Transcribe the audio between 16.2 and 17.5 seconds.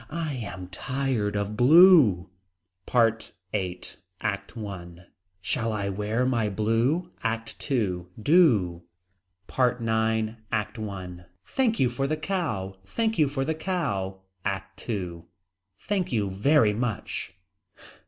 very much.